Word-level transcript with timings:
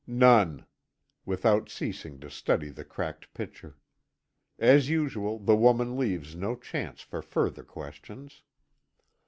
"None;" 0.07 0.65
without 1.27 1.69
ceasing 1.69 2.19
to 2.21 2.29
study 2.31 2.69
the 2.69 2.83
cracked 2.83 3.31
pitcher. 3.35 3.77
As 4.57 4.89
usual, 4.89 5.37
the 5.37 5.55
woman 5.55 5.95
leaves 5.95 6.35
no 6.35 6.55
chance 6.55 7.01
for 7.01 7.21
further 7.21 7.63
questions. 7.63 8.41